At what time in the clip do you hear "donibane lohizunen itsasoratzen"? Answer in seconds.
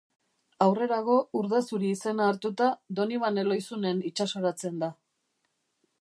3.01-4.85